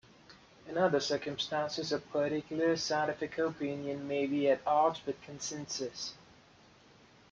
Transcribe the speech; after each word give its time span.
In 0.67 0.79
other 0.79 0.99
circumstances, 0.99 1.91
a 1.91 1.99
particular 1.99 2.75
scientific 2.75 3.37
opinion 3.37 4.07
may 4.07 4.25
be 4.25 4.49
at 4.49 4.65
odds 4.65 5.05
with 5.05 5.21
consensus. 5.21 6.15